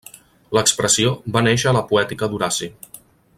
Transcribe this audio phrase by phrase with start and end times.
[0.57, 2.71] L'expressió va néixer a la poètica d'Horaci.